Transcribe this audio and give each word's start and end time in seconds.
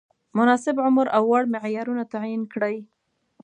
مناسب 0.37 0.75
عمر 0.85 1.07
او 1.15 1.23
وړ 1.31 1.43
معیارونه 1.53 2.03
تعین 2.13 2.41
کړي. 2.53 2.77